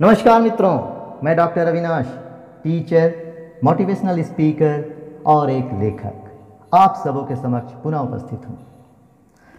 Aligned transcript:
नमस्कार 0.00 0.40
मित्रों, 0.42 0.78
मैं 1.24 1.36
doctor 1.36 1.66
Avinash, 1.66 2.06
teacher, 2.62 3.12
motivational 3.64 4.22
speaker 4.22 5.22
और 5.26 5.50
एक 5.50 5.68
लेखक। 5.72 6.70
आप 6.74 6.94
सबों 7.04 7.22
के 7.24 7.36
समक्ष 7.36 7.72
पुनः 7.72 7.98
उपस्थित 7.98 8.48
हूँ। 8.48 8.58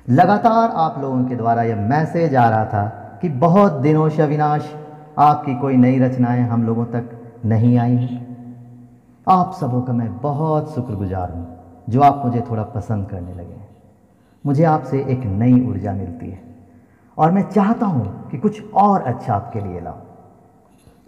लगातार 0.09 0.69
आप 0.69 0.99
लोगों 1.01 1.23
के 1.23 1.35
द्वारा 1.35 1.63
यह 1.63 1.75
मैसेज 1.75 2.35
आ 2.35 2.49
रहा 2.49 2.65
था 2.65 3.19
कि 3.21 3.29
बहुत 3.29 3.71
दिनों 3.71 4.09
से 4.09 4.21
अविनाश, 4.21 4.69
आपकी 5.17 5.55
कोई 5.55 5.77
नई 5.77 5.99
रचनाएँ 5.99 6.41
हम 6.41 6.63
लोगों 6.63 6.85
तक 6.85 7.09
नहीं 7.45 7.77
आई 7.77 7.95
हैं। 7.95 8.21
आप 9.27 9.53
सबों 9.53 9.81
का 9.81 9.93
मैं 9.93 10.17
बहुत 10.17 10.73
शुक्रगुजार 10.75 11.31
हूँ, 11.31 11.47
जो 11.89 12.01
आप 12.01 12.25
मुझे 12.25 12.41
थोड़ा 12.41 12.63
पसंद 12.63 13.09
करने 13.09 13.33
लगे 13.33 13.53
हैं। 13.53 13.69
मुझे 14.45 14.63
आपसे 14.63 14.99
एक 14.99 15.23
नई 15.25 15.67
ऊर्जा 15.69 15.93
मिलती 15.93 16.29
है 16.29 16.41
और 17.17 17.31
मैं 17.31 17.49
चाहता 17.49 17.85
हूँ 17.85 18.29
कि 18.31 18.37
कुछ 18.37 18.73
और 18.73 19.01
अच्छा 19.01 19.33
आपके 19.33 19.59
लिए 19.59 19.81
लाऊं। 19.81 20.14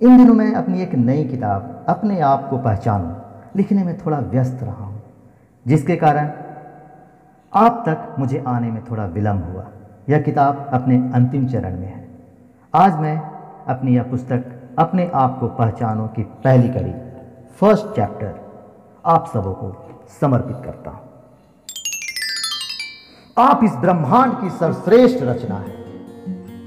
इन 0.01 0.17
दिनों 0.17 0.33
मैं 0.33 0.53
अपनी 0.53 0.81
एक 0.81 0.93
नई 0.95 1.23
किताब 1.23 1.85
अपने 1.89 2.19
आप 2.19 2.49
को 2.49 2.57
पहचानूं, 2.57 3.13
लिखने 3.55 3.83
में 3.83 3.97
थोड़ा 3.97 4.19
व्यस्त 4.19 4.59
रहा 4.63 4.83
हूँ, 4.85 5.01
जिसके 5.65 5.95
कारण 5.95 6.29
आप 7.53 7.83
तक 7.87 8.15
मुझे 8.19 8.43
आने 8.47 8.71
में 8.71 8.83
थोड़ा 8.85 9.05
विलंब 9.05 9.51
हुआ। 9.53 9.65
यह 10.09 10.21
किताब 10.21 10.69
अपने 10.73 10.95
अंतिम 11.15 11.47
चरण 11.47 11.79
में 11.79 11.87
है। 11.87 12.07
आज 12.73 12.99
मैं 12.99 13.17
अपनी 13.67 13.95
यह 13.95 14.03
पुस्तक 14.03 14.45
अपने 14.79 15.09
आप 15.15 15.39
को 15.39 15.47
पहचानो 15.47 16.07
की 16.07 16.23
पहली 16.43 16.69
कड़ी, 16.69 16.93
फ़र्स्ट 17.59 17.85
चैप्टर, 17.85 18.33
आप 19.05 19.29
सबों 19.33 19.53
को 19.53 19.75
समर्पित 20.21 20.65
करता 20.65 20.91
हूँ। 20.91 21.05
आप 23.37 23.63
इस 23.63 23.75
ब्रह्मांड 23.75 24.41
की 24.41 24.49
सर्वश्रेष्ठ 24.49 25.23
रचना 25.23 25.55
है, 25.55 25.73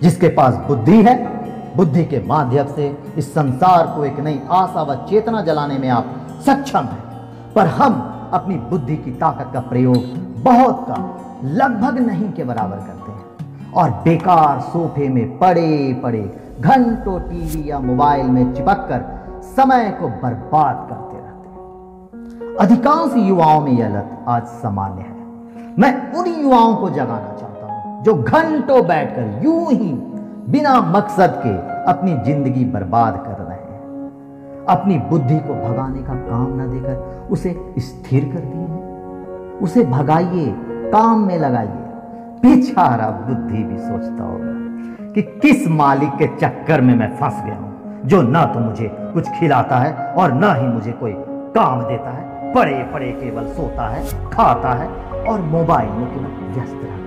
जिसके 0.02 0.28
पास 0.28 0.54
बुद्धि 0.68 1.02
है 1.02 1.39
बुद्धि 1.76 2.04
के 2.04 2.22
माध्यम 2.26 2.66
से 2.66 2.98
इस 3.18 3.32
संसार 3.34 3.86
को 3.86 4.04
एक 4.04 4.20
नई 4.20 4.40
आशा 4.50 4.82
व 4.82 4.94
चेतना 5.10 5.42
जलाने 5.42 5.78
में 5.78 5.88
आप 5.88 6.14
सक्षम 6.46 6.78
हैं। 6.78 7.52
पर 7.54 7.66
हम 7.66 8.00
अपनी 8.32 8.54
बुद्धि 8.70 8.96
की 8.96 9.10
ताकत 9.10 9.50
का 9.54 9.60
प्रयोग 9.60 9.96
बहुत 10.42 10.84
कम, 10.88 11.08
लगभग 11.48 11.98
नहीं 11.98 12.32
के 12.32 12.44
बराबर 12.44 12.76
करते 12.76 13.12
हैं। 13.12 13.72
और 13.72 13.90
बेकार 13.90 14.60
सोफे 14.60 15.08
में 15.08 15.38
पड़े 15.38 16.00
पड़े 16.02 16.40
घंटों 16.60 17.18
टीवी 17.20 17.70
या 17.70 17.78
मोबाइल 17.78 18.26
में 18.26 18.52
चिपक 18.54 18.86
कर 18.88 19.04
समय 19.42 19.90
को 19.90 20.08
बर्बाद 20.08 20.86
करते 20.90 21.16
रहते 21.16 21.48
हैं। 21.48 22.56
अधिकांश 22.56 23.12
युवाओं 23.16 23.60
में 23.60 23.72
यह 23.72 23.88
लत 23.88 24.24
आज 24.28 24.46
सामान्य 24.46 25.02
है। 25.02 25.74
मैं 25.78 26.12
उन 26.12 26.26
युवाओं 26.42 26.74
को 26.76 26.90
जगाना 26.90 27.36
चाहता 27.40 27.66
हूँ 27.66 28.04
जो 28.04 28.14
घंटों 28.14 28.86
बैठकर 28.86 29.40
यूँ 29.44 29.72
ही 29.72 29.92
बिना 30.48 30.80
मकसद 30.90 31.40
के 31.42 31.54
अपनी 31.90 32.12
ज़िंदगी 32.24 32.64
बर्बाद 32.66 33.16
कर 33.16 33.42
रहे 33.42 33.56
हैं। 33.56 34.66
अपनी 34.68 34.98
बुद्धि 35.10 35.38
को 35.38 35.54
भगाने 35.56 36.02
का 36.02 36.14
काम 36.14 36.60
न 36.60 36.70
देकर 36.70 37.28
उसे 37.32 37.54
स्थिर 37.80 38.24
कर 38.24 38.40
दिए 38.44 38.78
उसे 39.58 39.84
भगाइए, 39.84 40.46
काम 40.92 41.26
में 41.26 41.38
लगाइए। 41.38 41.88
बेचारा 42.42 43.08
बुद्धि 43.20 43.62
भी 43.64 43.78
सोचता 43.78 44.24
होगा 44.24 45.12
कि 45.12 45.22
किस 45.22 45.66
मालिक 45.70 46.10
के 46.10 46.26
चक्कर 46.36 46.80
में 46.80 46.94
मैं 46.94 47.10
फंस 47.16 47.42
गया 47.44 47.56
हूँ, 47.56 48.02
जो 48.06 48.22
ना 48.22 48.44
तो 48.44 48.60
मुझे 48.60 48.90
कुछ 49.14 49.28
खिलाता 49.30 49.78
है 49.78 49.92
और 50.14 50.32
ना 50.32 50.52
ही 50.54 50.66
मुझे 50.66 50.92
कोई 50.92 51.12
काम 51.56 51.82
देता 51.82 52.10
है। 52.10 52.52
पड़े 52.54 52.82
पड़े 52.92 53.10
केवल 53.12 53.46
सोता 53.48 53.88
है, 53.88 54.04
खाता 54.30 54.72
है 54.74 54.88
और 55.24 55.40
मोबाइल 55.40 55.90
में 55.90 56.06
केवल 56.06 56.54
व्यस्त 56.54 56.74
रहता 56.74 56.94
है। 56.94 56.99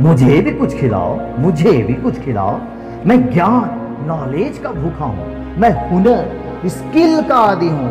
मुझे 0.00 0.40
भी 0.40 0.50
कुछ 0.50 0.74
खिलाओ, 0.76 1.16
मुझे 1.38 1.72
भी 1.82 1.94
कुछ 1.94 2.18
खिलाओ। 2.20 2.60
मैं 3.06 3.16
ज्ञान 3.32 4.04
नॉलेज 4.06 4.58
का 4.58 4.70
भूखा 4.72 5.04
हूँ। 5.04 5.56
मैं 5.58 5.70
हुनर 5.90 6.68
स्किल 6.68 7.22
का 7.22 7.36
आदि 7.38 7.68
हूँ। 7.68 7.90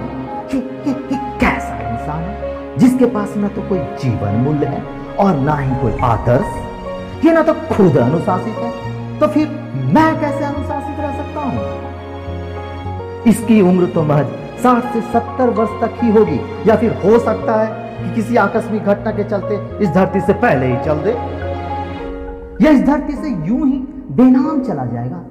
कैसा 0.53 1.75
इंसान 1.89 2.23
है, 2.23 2.77
जिसके 2.77 3.05
पास 3.05 3.35
ना 3.37 3.47
तो 3.47 3.61
कोई 3.61 3.79
जीवन 4.01 4.35
मूल्य 4.37 4.65
है 4.65 4.81
और 5.17 5.35
ना 5.37 5.55
ही 5.55 5.75
कोई 5.81 5.93
आदर्श? 6.03 7.25
ये 7.25 7.31
ना 7.33 7.41
तो 7.41 7.53
खुद 7.73 7.97
अनुशासित 7.97 8.55
है। 8.55 8.71
तो 9.19 9.27
फिर 9.27 9.47
मैं 9.93 10.19
कैसे 10.19 10.43
अनुशासित 10.45 10.99
रह 10.99 11.17
सकता 11.17 11.41
हूँ? 11.41 11.63
इसकी 13.27 13.61
उम्र 13.61 13.85
तो 13.85 14.03
महज 14.03 14.37
साठ 14.63 14.93
से 14.93 15.01
सत्तर 15.03 15.49
वर्ष 15.51 15.81
तक 15.81 16.03
ही 16.03 16.11
होगी, 16.11 16.39
या 16.67 16.75
फिर 16.75 16.93
हो 16.95 17.19
सकता 17.19 17.61
है 17.61 17.67
कि 17.99 18.15
किसी 18.15 18.35
आकस्मिक 18.37 18.83
घटना 18.83 19.11
के 19.11 19.23
चलते 19.25 19.83
इस 19.83 19.89
धरती 19.91 20.21
से 20.21 20.33
पहले 20.35 20.65
ही 20.65 20.85
चल 20.85 21.03
दे। 21.03 21.13
या 22.61 22.71
इस 22.71 22.83
धरती 22.85 23.13
से 23.13 23.29
यूँ 23.47 23.65
ही 23.67 23.77
बेनाम 24.11 24.61
चला 24.63 24.85
जाएगा। 24.85 25.23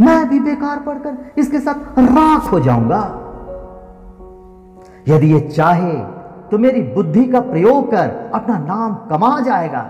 मैं 0.00 0.28
भी 0.28 0.38
बेकार 0.40 0.78
पढ़कर 0.80 1.40
इसके 1.40 1.58
साथ 1.60 1.98
राख 1.98 2.52
हो 2.52 2.60
जाऊँगा। 2.60 3.02
यदि 5.08 5.32
ये 5.32 5.40
चाहे 5.40 5.94
तो 6.50 6.58
मेरी 6.58 6.82
बुद्धि 6.94 7.24
का 7.24 7.40
प्रयोग 7.42 7.90
कर 7.90 8.30
अपना 8.34 8.58
नाम 8.58 8.94
कमा 9.10 9.38
जाएगा, 9.40 9.80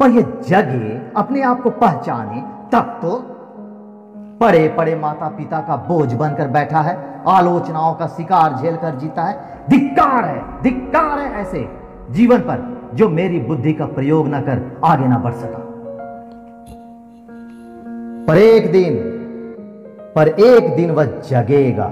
पर 0.00 0.10
ये 0.10 0.22
जगे 0.48 1.00
अपने 1.16 1.42
आप 1.42 1.62
को 1.62 1.70
पहचाने, 1.70 2.40
तब 2.72 2.98
तो 3.02 3.16
पड़े 4.40 4.68
पड़े 4.68 4.94
माता 4.96 5.28
पिता 5.28 5.60
का 5.60 5.76
बोझ 5.78 6.12
बनकर 6.12 6.48
बैठा 6.48 6.80
है, 6.80 6.96
आलोचनाओं 7.28 7.94
का 7.94 8.06
शिकार 8.08 8.56
झेल 8.56 8.76
कर 8.76 8.98
जीता 8.98 9.22
है। 9.22 9.66
धिक्कार 9.70 10.24
है 10.24 10.62
धिक्कार 10.62 11.18
है 11.18 11.32
ऐसे 11.40 11.68
जीवन 12.10 12.38
पर 12.40 12.90
जो 12.94 13.08
मेरी 13.08 13.40
बुद्धि 13.40 13.72
का 13.72 13.86
प्रयोग 13.88 14.28
न 14.28 14.40
कर 14.40 14.80
आगे 14.84 15.06
ना 15.06 15.18
बढ़ 15.18 15.34
सका। 15.34 15.66
पर 18.30 18.38
एक 18.38 18.72
दिन, 18.72 18.96
पर 20.14 20.28
एक 20.28 20.76
दिन 20.76 20.90
वह 20.90 21.04
जगेगा, 21.04 21.84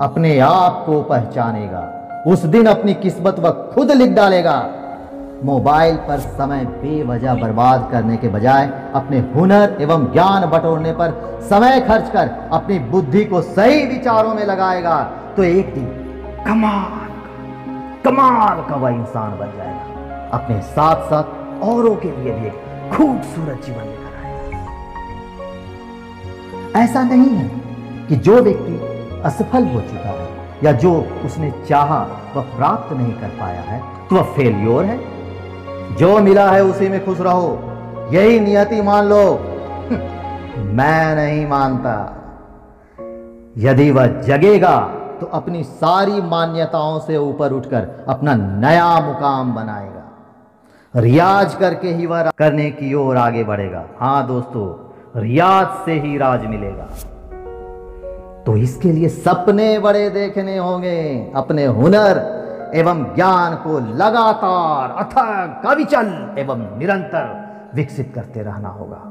अपने 0.00 0.38
आप 0.38 0.82
को 0.86 1.00
पहचानेगा। 1.02 1.82
उस 2.26 2.44
दिन 2.44 2.66
अपनी 2.66 2.94
किस्मत 2.94 3.38
वह 3.38 3.50
खुद 3.74 3.90
लिख 3.92 4.10
डालेगा। 4.10 4.54
मोबाइल 5.44 5.96
पर 5.96 6.18
समय 6.18 6.64
बेवजह 6.64 7.34
बर्बाद 7.34 7.88
करने 7.92 8.16
के 8.16 8.28
बजाय 8.28 8.66
अपने 8.94 9.18
हुनर 9.34 9.76
एवं 9.80 10.06
ज्ञान 10.12 10.46
बटोरने 10.46 10.92
पर 10.92 11.40
समय 11.50 11.80
खर्च 11.80 12.10
कर 12.10 12.30
अपनी 12.52 12.78
बुद्धि 12.78 13.24
को 13.24 13.42
सही 13.42 13.84
विचारों 13.86 14.34
में 14.34 14.44
लगाएगा। 14.44 15.02
तो 15.36 15.44
एक 15.44 15.74
दिन 15.74 15.86
कमाल 16.46 17.12
कमाल 18.04 18.64
का 18.68 18.76
वह 18.76 18.90
इंसान 18.90 19.38
बन 19.38 19.52
जाएगा। 19.56 20.30
अपने 20.32 20.60
साथ 20.60 20.96
साथ 20.96 21.62
औरों 21.64 21.94
के 21.96 22.10
लिए 22.10 22.32
भी 22.32 22.46
एक 22.46 22.90
खूबसूरत 22.94 23.62
जीवन 23.66 24.03
ऐसा 26.76 27.02
नहीं 27.02 27.28
है 27.28 27.48
कि 28.08 28.16
जो 28.16 28.42
व्यक्ति 28.42 28.80
असफल 29.24 29.64
हो 29.64 29.80
चुका 29.80 30.08
है 30.08 30.28
या 30.64 30.72
जो 30.72 30.92
उसने 31.24 31.52
चाहा 31.68 32.06
वह 32.36 32.42
प्राप्त 32.42 32.92
नहीं 32.92 33.12
कर 33.12 33.28
पाया 33.28 33.60
है 33.60 33.82
तो 34.08 34.16
वह 34.16 34.22
फेलियोर 34.22 34.84
है। 34.84 34.98
जो 35.96 36.18
मिला 36.20 36.50
है 36.50 36.64
उसी 36.64 36.88
में 36.88 37.04
खुश 37.04 37.20
रहो। 37.20 37.58
यही 38.12 38.40
नियति 38.40 38.82
मान 38.82 39.04
लो। 39.04 39.34
मैं 40.58 41.16
नहीं 41.16 41.46
मानता। 41.46 42.20
यदि 43.58 43.90
वह 43.90 44.06
जगेगा 44.06 44.80
तो 45.20 45.26
अपनी 45.26 45.62
सारी 45.62 46.20
मान्यताओं 46.22 46.98
से 47.00 47.16
ऊपर 47.16 47.52
उठकर 47.52 48.04
अपना 48.08 48.34
नया 48.34 49.00
मुकाम 49.00 49.54
बनाएगा। 49.54 50.02
रियाज 50.96 51.54
करके 51.54 51.88
ही 51.88 52.06
वह 52.06 52.30
करने 52.38 52.70
की 52.70 52.94
ओर 52.94 53.16
आगे 53.16 53.44
बढ़ेगा। 53.44 53.84
हाँ 54.00 54.26
दोस्तों 54.26 54.83
रियाज 55.16 55.66
से 55.84 55.92
ही 55.92 56.16
राज 56.18 56.44
मिलेगा। 56.46 56.88
तो 58.46 58.56
इसके 58.56 58.92
लिए 58.92 59.08
सपने 59.08 59.78
बड़े 59.78 60.08
देखने 60.10 60.56
होंगे, 60.58 61.32
अपने 61.36 61.66
हुनर 61.66 62.18
एवं 62.74 63.02
ज्ञान 63.14 63.54
को 63.54 63.78
लगातार 63.78 64.90
अथक, 65.04 65.66
अविचल 65.66 66.34
एवं 66.38 66.78
निरंतर 66.78 67.70
विकसित 67.74 68.12
करते 68.14 68.42
रहना 68.42 68.68
होगा। 68.68 69.02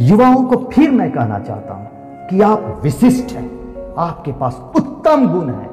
युवाओं 0.00 0.42
को 0.44 0.56
फिर 0.72 0.90
मैं 0.90 1.10
कहना 1.12 1.38
चाहता 1.38 1.74
हूँ 1.74 2.26
कि 2.28 2.40
आप 2.40 2.80
विशिष्ट 2.82 3.32
हैं, 3.32 3.94
आपके 3.98 4.32
पास 4.32 4.60
उत्तम 4.76 5.28
गुण 5.28 5.48
है, 5.48 5.66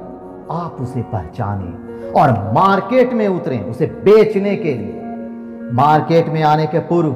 आप 0.51 0.77
उसे 0.81 1.01
पहचाने 1.01 2.11
और 2.11 2.31
मार्केट 2.53 3.13
में 3.13 3.27
उतरें 3.27 3.61
उसे 3.63 3.85
बेचने 3.85 4.55
के 4.55 4.73
लिए। 4.73 5.04
मार्केट 5.73 6.27
में 6.29 6.43
आने 6.43 6.67
के 6.67 6.79
पूर्व 6.79 7.09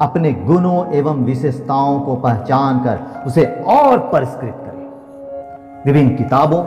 अपने 0.00 0.32
गुणों 0.32 0.92
एवं 0.92 1.24
विशेषताओं 1.24 2.00
को 2.00 2.14
पहचान 2.16 2.78
कर 2.78 3.24
उसे 3.26 3.44
और 3.66 3.98
परिष्कृत 3.98 4.56
करें। 4.60 5.84
विभिन्न 5.86 6.16
किताबों 6.16 6.64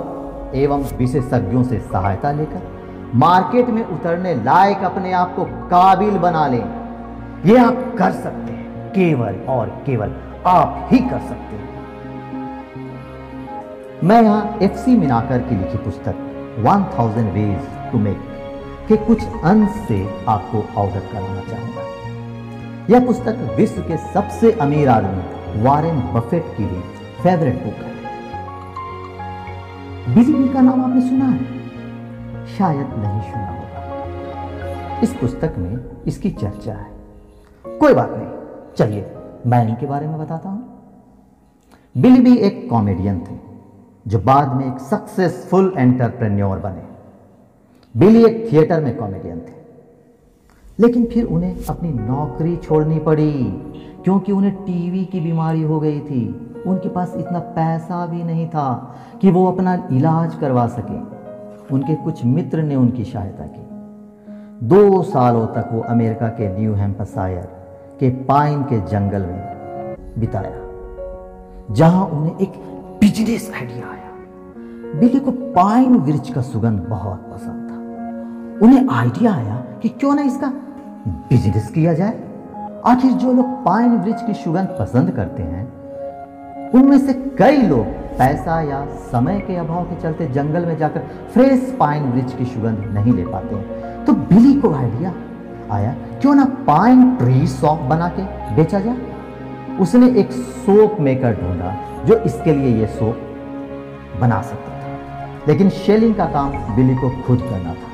एवं 0.56 0.84
विशेषज्ञों 0.98 1.64
से 1.64 1.80
सहायता 1.80 2.32
लेकर 2.32 2.62
मार्केट 3.16 3.70
में 3.70 3.86
उतरने 3.86 4.36
लायक 4.36 4.84
अपने 4.84 5.12
आप 5.12 5.36
को 5.36 5.44
काबिल 5.46 6.18
बना 6.18 6.48
लें। 6.48 6.64
यह 7.46 7.68
आप 7.68 7.96
कर 7.98 8.12
सकते 8.12 8.52
हैं, 8.52 8.90
केवल 8.90 9.36
और 9.50 9.70
केवल 9.86 10.16
आप 10.46 10.88
ही 10.92 11.00
कर 11.00 11.20
सकते 11.20 11.56
हैं। 11.56 11.70
मैं 14.04 14.22
यहाँ 14.22 14.58
एफ़ 14.62 14.76
सी 14.76 14.98
मिनाकर 14.98 15.40
की 15.40 15.56
लिखी 15.56 15.78
पुस्तक 15.78 16.16
1000 16.60 17.32
वेज 17.32 17.92
टू 17.92 17.98
मेक 17.98 18.35
के 18.88 18.98
कुछ 18.98 19.24
अंश 19.44 19.70
से 19.88 20.26
आपको 20.28 20.82
अवगत 20.82 21.10
कराना 21.12 21.42
चाहूँगा। 21.42 21.84
यह 22.90 23.06
पुस्तक 23.06 23.54
विश्व 23.58 23.82
के 23.82 23.98
सबसे 23.98 24.52
अमीर 24.52 24.90
आदमी 24.90 25.62
वारेन 25.62 26.00
बफेट 26.14 26.46
की 26.58 26.66
भी 26.66 26.82
फेवरेट 27.24 27.64
बुक 27.64 27.74
है। 27.74 27.94
बिजली 30.16 30.48
का 30.50 30.62
नाम 30.62 30.84
आपने 30.84 31.02
सुना 31.02 31.26
है? 31.26 31.44
शायद 32.58 32.88
नहीं 32.88 33.32
सुना 33.32 33.50
होगा। 33.50 35.00
इस 35.00 35.14
पुस्तक 35.14 35.56
में 35.58 36.04
इसकी 36.08 36.32
चर्चा 36.32 36.74
है। 36.74 36.90
कोई 37.80 37.94
बात 37.94 38.10
नहीं, 38.12 38.28
चलिए 38.78 39.12
मैं 39.48 39.68
इनके 39.68 39.86
बारे 39.86 40.08
में 40.08 40.20
बताता 40.20 40.50
हूँ। 40.50 40.62
बिली 41.98 42.22
भी 42.22 42.38
एक 42.38 42.70
कॉमेडियन 42.70 43.20
थे, 43.20 43.36
जो 44.08 44.20
बाद 44.20 44.56
में 44.56 44.74
एक 44.74 44.80
सक्सेसफुल 44.80 45.74
एंटरप्रेन्योर 45.78 46.60
बने। 46.60 46.95
बिली 47.96 48.26
एक 48.26 48.52
थिएटर 48.52 48.82
में 48.82 48.96
कॉमेडियन 48.98 49.40
थे। 49.40 49.54
लेकिन 50.80 51.06
फिर 51.06 51.26
उन्हें 51.26 51.66
अपनी 51.66 51.90
नौकरी 51.90 52.56
छोड़नी 52.58 53.00
पड़ी, 53.00 53.44
क्योंकि 54.04 54.32
उन्हें 54.32 54.56
टीवी 54.56 55.06
की 55.06 55.20
बीमारी 55.20 55.62
हो 55.62 55.80
गई 55.80 56.00
थी। 56.00 56.24
उनके 56.68 56.90
पास 56.90 57.14
इतना 57.18 57.40
पैसा 57.40 58.06
भी 58.06 58.24
नहीं 58.24 58.48
था 58.48 58.96
कि 59.22 59.32
वो 59.32 59.46
अपना 59.46 59.88
इलाज 59.92 60.36
करवा 60.36 60.68
सके। 60.68 61.00
उनके 61.74 61.96
कुछ 61.96 62.26
मित्र 62.26 62.64
ने 62.64 62.76
उनकी 62.76 63.04
सहायता 63.04 63.46
की। 63.46 64.68
दो 64.68 65.02
सालों 65.04 65.46
तक 65.48 65.70
वो 65.72 65.82
अमेरिका 65.82 66.28
के 66.28 66.48
न्यू 66.60 66.74
हेम्पसायर 66.74 67.48
के 68.00 68.10
पाइन 68.26 68.64
के 68.64 68.80
जंगल 68.82 69.22
में 69.22 69.96
बिताया, 70.20 71.74
जहाँ 71.74 72.06
उन्हें 72.06 72.38
एक 72.38 72.54
बिज़नेस 73.02 73.52
आइडिया 73.56 73.90
आया। 73.90 75.00
बिली 75.00 75.20
को 75.20 75.32
पाइन 75.32 75.96
वृक्ष 75.98 76.30
का 76.30 76.42
सुगंध 76.42 76.80
बहुत 76.82 77.30
पसंद 77.34 77.65
उन्हें 78.56 78.88
आइडिया 78.90 79.34
आया 79.34 79.56
कि 79.82 79.90
क्यों 79.92 80.14
ना 80.16 80.22
इसका 80.22 80.48
बिज़नेस 81.08 81.70
किया 81.70 81.94
जाए। 81.94 82.14
आखिर 82.86 83.12
जो 83.14 83.32
लोग 83.34 83.46
पाइन 83.64 83.96
वृक्ष 83.98 84.26
की 84.26 84.34
सुगंध 84.34 84.68
पसंद 84.80 85.12
करते 85.12 85.44
हैं, 85.44 85.64
उनमें 86.72 86.98
से 86.98 87.14
कई 87.38 87.62
लोग 87.62 87.86
पैसा 88.18 88.60
या 88.62 88.86
समय 89.12 89.40
के 89.40 89.56
अभाव 89.56 89.84
के 89.84 90.02
चलते 90.02 90.28
जंगल 90.28 90.66
में 90.66 90.78
जाकर 90.78 91.08
फ्रेश 91.34 91.76
पाइन 91.80 92.04
वृक्ष 92.12 92.38
की 92.38 92.46
सुगंध 92.46 92.86
नहीं 92.94 93.14
ले 93.14 93.26
पाते 93.26 93.56
तो 94.06 94.14
बिली 94.14 94.54
को 94.54 94.74
आइडिया 94.74 95.14
आया, 95.72 95.96
क्यों 96.22 96.36
ना 96.36 96.46
पाइन 96.68 97.16
ट्री 97.16 97.48
सॉप 97.48 97.80
बना 97.82 98.08
के 98.10 98.24
बेचा 98.56 98.80
जाए? 98.80 98.98
उसने 99.80 100.10
एक 100.20 100.32
सोप 100.32 101.00
मेकर 101.00 101.36
ढूंढा 101.36 101.76
जो 102.06 102.16
इसके 102.22 102.54
लिए 102.54 102.76
यह 102.78 102.88
सोप 103.00 104.20
बना 104.22 104.42
सकता 104.42 104.72
था। 104.72 105.44
लेकिन 105.48 105.70
शेलिंग 105.78 106.16
का 106.16 106.26
काम 106.26 106.76
बिली 106.76 106.96
को 106.96 107.10
खुद 107.24 107.40
करना 107.40 107.74
था। 107.74 107.94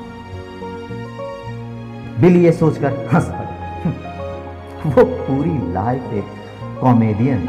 बिली 2.22 2.44
ये 2.44 2.52
सोचकर 2.52 3.08
हंस 3.14 3.28
पड़े। 3.28 3.90
वो 4.90 5.04
पूरी 5.04 5.72
लाइफ 5.72 6.12
एक 6.12 6.24
कॉमेडियन 6.80 7.48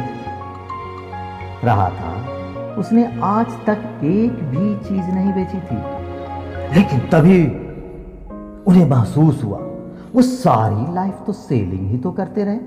रहा 1.64 1.90
था। 1.90 2.28
उसने 2.76 3.20
आज 3.24 3.46
तक 3.46 4.02
एक 4.04 4.32
भी 4.32 4.78
चीज़ 4.78 5.06
नहीं 5.06 5.34
बेची 5.34 5.58
थी। 5.58 5.76
लेकिन 6.76 7.00
तभी 7.00 7.48
उन्हें 8.64 8.90
महसूस 8.90 9.44
हुआ, 9.44 9.58
वो 10.16 10.22
सारी 10.22 10.94
लाइफ 10.94 11.18
तो 11.28 11.34
सेलिंग 11.34 11.88
ही 11.88 11.98
तो 11.98 12.12
करते 12.12 12.44
रहे। 12.44 12.60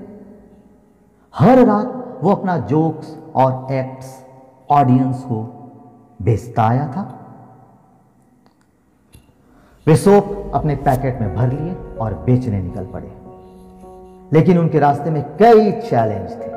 हर 1.35 1.65
रात 1.65 2.19
वो 2.23 2.31
अपना 2.31 2.57
जोक्स 2.57 3.17
और 3.35 3.73
एक्ट्स 3.73 4.25
ऑडियंस 4.69 5.23
को 5.23 5.53
बेचता 6.21 6.67
आया 6.67 6.87
था। 6.87 7.26
वे 9.87 9.95
सोप 9.95 10.51
अपने 10.53 10.75
पैकेट 10.75 11.21
में 11.21 11.35
भर 11.35 11.51
लिए 11.51 11.75
और 11.99 12.13
बेचने 12.13 12.61
निकल 12.61 12.85
पड़े। 12.85 13.13
लेकिन 14.33 14.57
उनके 14.57 14.79
रास्ते 14.79 15.09
में 15.09 15.23
कई 15.23 15.71
चैलेंज 15.71 16.31
थे। 16.31 16.47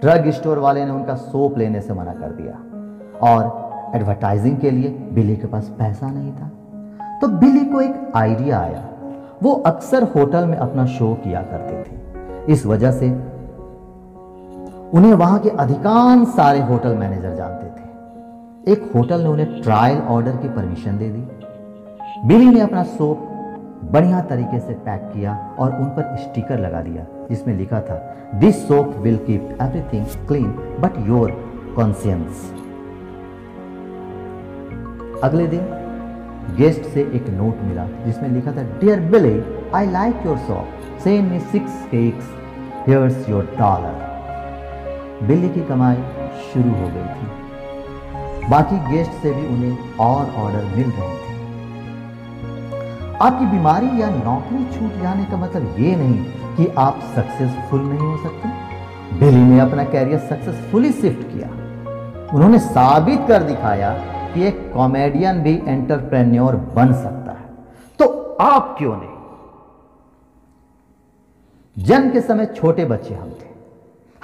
ड्रग 0.00 0.30
स्टोर 0.30 0.58
वाले 0.58 0.84
ने 0.84 0.90
उनका 0.90 1.14
सोप 1.14 1.58
लेने 1.58 1.80
से 1.80 1.94
मना 1.94 2.12
कर 2.12 2.30
दिया। 2.30 2.54
और 3.32 3.70
एडवर्टाइजिंग 3.94 4.58
के 4.58 4.70
लिए 4.70 4.88
बिली 4.88 5.36
के 5.36 5.46
पास 5.46 5.68
पैसा 5.78 6.10
नहीं 6.10 6.32
था। 6.32 6.50
तो 7.20 7.28
बिली 7.28 7.64
को 7.64 7.80
एक 7.80 8.12
आइडिया 8.14 8.60
आया। 8.60 8.88
वो 9.42 9.52
अक्सर 9.52 10.02
होटल 10.02 10.46
में 10.46 10.58
अपना 10.58 10.86
शो 10.86 11.14
किया 11.14 11.42
करते 11.42 11.82
थे। 11.82 12.00
इस 12.52 12.66
वजह 12.66 12.90
से 12.90 13.10
उन्हें 14.94 15.14
वहाँ 15.14 15.38
के 15.38 15.48
अधिकांश 15.48 16.28
सारे 16.28 16.60
होटल 16.60 16.94
मैनेजर 16.94 17.34
जानते 17.34 17.66
थे। 17.66 17.84
एक 18.72 18.92
होटल 18.96 19.20
ने 19.20 19.28
उन्हें 19.28 19.62
ट्रायल 19.62 19.98
ऑर्डर 19.98 20.36
की 20.36 20.48
परमिशन 20.48 20.98
दे 20.98 21.08
दी। 21.08 21.37
बिली 22.16 22.46
ने 22.46 22.60
अपना 22.60 22.82
सोप 22.82 23.18
बढ़िया 23.92 24.20
तरीके 24.20 24.58
से 24.60 24.72
पैक 24.84 25.00
किया 25.14 25.34
और 25.58 25.74
उन 25.74 25.88
पर 25.96 26.16
स्टिकर 26.16 26.58
लगा 26.60 26.80
दिया, 26.82 27.04
जिसमें 27.30 27.54
लिखा 27.54 27.80
था 27.80 27.96
this 28.34 28.66
soap 28.68 28.96
will 28.96 29.16
keep 29.16 29.58
everything 29.62 30.26
clean 30.28 30.50
but 30.80 30.98
your 31.08 31.30
conscience 31.76 32.50
अगले 35.24 35.46
दिन 35.46 36.54
गेस्ट 36.58 36.82
से 36.82 37.00
एक 37.14 37.28
नोट 37.28 37.62
मिला, 37.62 37.86
जिसमें 38.06 38.28
लिखा 38.28 38.52
था 38.52 38.62
dear 38.80 39.00
Billy 39.10 39.42
I 39.74 39.90
like 39.90 40.26
your 40.26 40.38
soap 40.38 40.98
send 41.04 41.30
me 41.30 41.40
six 41.52 41.84
cakes 41.90 42.34
here's 42.88 43.28
your 43.28 43.54
dollar 43.58 44.06
Billy 45.28 45.48
की 45.48 45.60
कमाई 45.60 45.96
शुरू 46.52 46.70
हो 46.70 46.88
गई 46.88 47.08
थी। 47.14 48.48
बाकी 48.50 48.76
गेस्ट 48.92 49.22
से 49.22 49.32
भी 49.32 49.46
उन्हें 49.46 49.96
और 50.00 50.34
ऑर्डर 50.44 50.64
मिल 50.76 50.90
रहे 50.90 51.16
थे। 51.16 51.27
आपकी 53.22 53.46
बीमारी 53.46 54.02
या 54.02 54.10
नौकरी 54.10 54.64
छूट 54.64 55.02
जाने 55.02 55.24
का 55.24 55.36
मतलब 55.36 55.78
ये 55.78 55.96
नहीं 55.96 56.24
कि 56.56 56.66
आप 56.78 57.00
सक्सेसफुल 57.16 57.80
नहीं 57.80 57.98
हो 57.98 58.16
सकते। 58.16 58.48
बिली 59.18 59.44
ने 59.44 59.60
अपना 59.60 59.84
कैरियर 59.84 60.18
सक्सेसफुली 60.18 60.92
शिफ्ट 60.92 61.22
किया। 61.22 61.48
उन्होंने 62.34 62.58
साबित 62.58 63.24
कर 63.28 63.42
दिखाया 63.42 63.94
कि 64.34 64.44
एक 64.44 64.72
कॉमेडियन 64.74 65.42
भी 65.42 65.62
एंटरप्रेन्योर 65.66 66.56
बन 66.56 66.92
सकता 66.92 67.32
है। 67.32 67.44
तो 67.98 68.36
आप 68.40 68.74
क्यों 68.78 68.96
नहीं? 68.96 69.10
जन्म 71.84 72.10
के 72.10 72.20
समय 72.20 72.46
छोटे 72.46 72.84
बच्चे 72.84 73.14
हम 73.14 73.28
थे। 73.28 73.48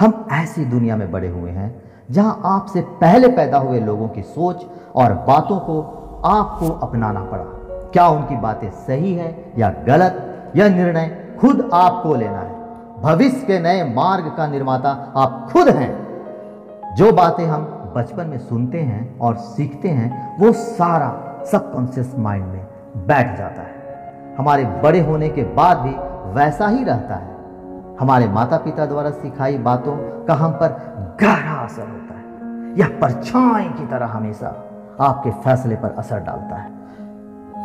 हम 0.00 0.26
ऐसी 0.32 0.64
दुनिया 0.64 0.97
में 0.97 1.12
बड़े 1.12 1.29
हुए 1.29 1.50
हैं 1.50 1.82
जहाँ 2.11 2.40
आपसे 2.44 2.81
पहले 2.81 3.29
पैदा 3.29 3.58
हुए 3.58 3.81
लोगों 3.81 4.08
की 4.08 4.23
सोच 4.23 4.67
और 4.94 5.12
बातों 5.12 5.58
को 5.58 5.82
आपको 6.25 6.69
अपनाना 6.69 7.20
पड़ा। 7.25 7.61
क्या 7.94 8.08
उनकी 8.08 8.37
बातें 8.37 8.70
सही 8.70 9.14
है 9.14 9.52
या 9.58 9.69
गलत? 9.69 10.31
यह 10.56 10.75
निर्णय 10.76 11.37
खुद 11.41 11.70
आपको 11.75 12.14
लेना 12.14 12.38
है। 12.38 12.55
भविष्य 13.00 13.46
के 13.46 13.61
नए 13.61 13.94
मार्ग 13.94 14.35
का 14.37 14.46
निर्माता 14.46 15.12
आप 15.17 15.49
खुद 15.52 15.69
हैं। 15.69 16.05
जो 16.95 17.12
बातें 17.12 17.47
हम 17.47 17.92
बचपन 17.97 18.26
में 18.26 18.38
सुनते 18.38 18.80
हैं 18.80 19.18
और 19.18 19.37
सीखते 19.37 19.88
हैं, 19.88 20.37
वो 20.38 20.52
सारा 20.52 21.42
सबकॉन्शियस 21.45 22.14
माइंड 22.18 22.45
में 22.45 22.66
बैठ 22.97 23.38
जाता 23.38 23.62
है। 23.62 23.75
हमारे 24.38 24.64
बड़े 24.64 25.00
होने 25.00 25.28
के 25.28 25.42
बाद 25.42 25.78
भी 25.78 25.95
वैसा 26.35 26.68
ही 26.68 26.85
रहता 26.85 27.14
है। 27.14 27.37
हमारे 28.00 28.28
माता 28.28 28.57
पिता 28.57 28.87
द्वारा 28.87 29.11
सिखाई 29.11 29.59
बातों 29.59 30.25
का 30.25 30.35
हम 30.35 30.52
पर 30.52 30.68
गहरा 31.21 31.64
असर 31.64 31.83
होता 31.83 32.14
है। 32.14 32.25
यह 32.78 32.99
परछाई 33.02 33.64
की 33.64 33.87
तरह 33.87 34.07
हमेशा 34.07 34.64
आपके 35.00 35.30
फैसले 35.30 35.76
पर 35.76 35.95
असर 35.99 36.21
डालता 36.21 36.57
है। 36.57 36.84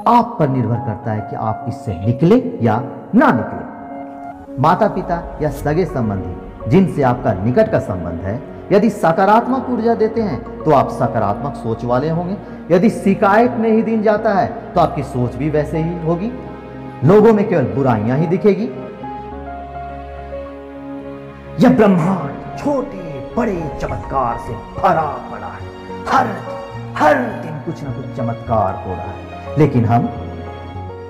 आप 0.07 0.35
पर 0.39 0.49
निर्भर 0.49 0.77
करता 0.77 1.11
है 1.11 1.21
कि 1.21 1.35
आप 1.37 1.65
इससे 1.69 1.93
निकले 1.95 2.35
या 2.61 2.75
ना 3.15 3.31
निकले। 3.31 4.61
माता 4.61 4.87
पिता 4.87 5.21
या 5.41 5.49
सगे 5.51 5.85
संबंधी 5.85 6.69
जिनसे 6.69 7.03
आपका 7.03 7.33
निकट 7.35 7.71
का 7.71 7.79
संबंध 7.79 8.21
है, 8.21 8.41
यदि 8.71 8.89
सकारात्मक 8.89 9.69
ऊर्जा 9.69 9.93
देते 9.95 10.21
हैं 10.21 10.63
तो 10.63 10.71
आप 10.71 10.89
सकारात्मक 10.91 11.55
सोच 11.55 11.85
वाले 11.85 12.09
होंगे। 12.09 12.37
यदि 12.71 12.89
शिकायत 12.89 13.51
में 13.51 13.69
ही 13.71 13.81
दिन 13.81 14.01
जाता 14.03 14.33
है 14.33 14.47
तो 14.73 14.81
आपकी 14.81 15.03
सोच 15.05 15.35
भी 15.35 15.49
वैसे 15.49 15.77
ही 15.77 16.05
होगी। 16.05 16.31
लोगों 17.05 17.33
में 17.33 17.47
केवल 17.49 17.73
बुराइयाँ 17.75 18.17
ही 18.17 18.27
दिखेगी। 18.27 18.69
यह 21.63 21.75
ब्रह्मांड 21.77 22.57
छोटे, 22.57 23.33
बड़े, 23.37 23.61
चमत्कार 23.81 24.37
से 24.37 24.53
भरा 24.81 25.09
पड़ा 25.31 25.47
है। 25.47 25.67
हर 26.07 26.27
हर 26.97 27.15
दिन 27.41 27.59
कुछ 27.65 27.83
ना 27.83 27.91
कुछ 27.91 28.15
चमत्कार 28.17 28.83
हो 28.85 28.93
रहा 28.93 29.03
है। 29.03 29.28
लेकिन 29.57 29.85
हम 29.85 30.09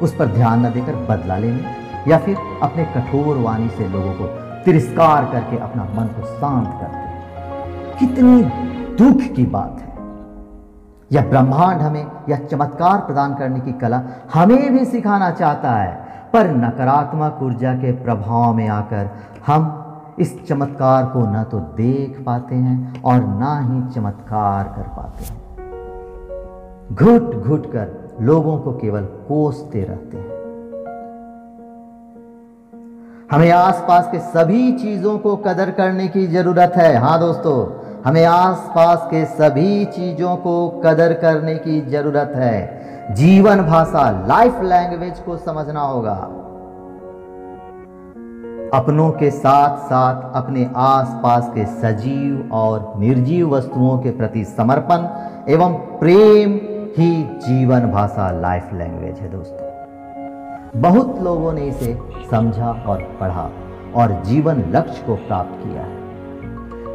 उस 0.01 0.15
पर 0.15 0.25
ध्यान 0.25 0.65
न 0.65 0.71
देकर 0.71 0.95
बदला 0.95 1.37
लेने 1.37 1.77
या 2.07 2.17
फिर 2.17 2.37
अपने 2.63 2.85
कठोर 2.85 3.37
वाणी 3.37 3.69
से 3.69 3.87
लोगों 3.87 4.13
को 4.13 4.25
तिरस्कार 4.63 5.25
करके 5.25 5.57
अपना 5.57 5.83
मन 5.83 6.07
को 6.07 6.25
शांत 6.25 6.67
करते 6.67 6.97
हैं। 6.97 7.97
कितनी 7.97 8.41
दुख 8.95 9.35
की 9.35 9.45
बात 9.45 9.79
है। 9.79 9.87
यह 11.11 11.29
ब्रह्मांड 11.29 11.81
हमें 11.81 12.05
यह 12.29 12.37
चमत्कार 12.37 12.99
प्रदान 12.99 13.35
करने 13.35 13.59
की 13.59 13.71
कला 13.71 14.01
हमें 14.33 14.77
भी 14.77 14.85
सिखाना 14.85 15.29
चाहता 15.31 15.71
है, 15.71 15.91
पर 16.33 16.47
नकारात्मक 16.47 17.39
ऊर्जा 17.43 17.73
के 17.73 17.91
प्रभाव 17.91 18.53
में 18.53 18.67
आकर 18.67 19.09
हम 19.47 19.75
इस 20.19 20.47
चमत्कार 20.47 21.05
को 21.05 21.19
न 21.19 21.43
तो 21.43 21.59
देख 21.59 22.23
पाते 22.25 22.55
हैं 22.55 23.01
और 23.01 23.23
ना 23.23 23.59
ही 23.59 23.93
चमत्कार 23.93 24.63
कर 24.63 24.81
पाते 24.81 25.23
हैं। 25.23 25.37
घुट 26.93 27.35
घुट 27.35 27.65
कर 27.65 28.08
लोगों 28.21 28.57
को 28.57 28.71
केवल 28.71 29.03
कोसते 29.27 29.83
रहते 29.83 30.17
हैं। 30.17 30.37
हमें 33.31 33.51
आसपास 33.51 34.07
के 34.11 34.19
सभी 34.19 34.71
चीज़ों 34.73 35.17
को 35.17 35.35
कदर 35.35 35.71
करने 35.71 36.07
की 36.07 36.27
ज़रूरत 36.27 36.73
है। 36.75 36.95
हाँ 36.95 37.19
दोस्तों, 37.19 37.57
हमें 38.05 38.25
आसपास 38.25 39.07
के 39.11 39.25
सभी 39.25 39.85
चीज़ों 39.85 40.35
को 40.35 40.69
कदर 40.85 41.13
करने 41.13 41.55
की 41.55 41.81
ज़रूरत 41.81 42.31
है। 42.35 43.15
जीवन 43.15 43.61
भाषा 43.61 44.25
लाइफ 44.27 44.61
लैंग्वेज 44.63 45.19
को 45.19 45.37
समझना 45.37 45.81
होगा। 45.81 46.15
अपनों 48.73 49.11
के 49.11 49.31
साथ 49.31 49.77
साथ 49.77 50.35
अपने 50.35 50.69
आसपास 50.75 51.51
के 51.55 51.65
सजीव 51.65 52.49
और 52.51 52.93
निर्जीव 52.97 53.55
वस्तुओं 53.55 53.97
के 53.97 54.11
प्रति 54.11 54.43
समर्पण 54.45 55.07
एवं 55.51 55.73
प्रेम 55.99 56.59
ही 56.97 57.23
जीवन 57.23 57.81
भाषा 57.91 58.31
लाइफ 58.31 58.69
लैंग्वेज 58.73 59.19
है 59.19 59.29
दोस्तों। 59.31 60.81
बहुत 60.81 61.21
लोगों 61.21 61.53
ने 61.53 61.61
इसे 61.61 61.97
समझा 62.31 62.71
और 62.87 63.01
पढ़ा 63.19 63.49
और 63.95 64.23
जीवन 64.25 64.63
लक्ष्य 64.75 65.03
को 65.05 65.15
प्राप्त 65.15 65.51
किया 65.63 65.81
है। 65.81 65.97